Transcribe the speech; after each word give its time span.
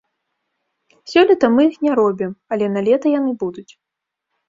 Сёлета 1.11 1.45
мы 1.57 1.61
іх 1.69 1.77
не 1.89 1.99
робім, 2.01 2.35
але 2.53 2.65
налета 2.75 3.17
яны 3.19 3.31
будуць. 3.47 3.71